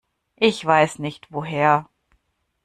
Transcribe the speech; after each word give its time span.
Ich 0.35 0.65
weiß 0.65 0.97
nicht 0.97 1.31
woher. 1.31 1.87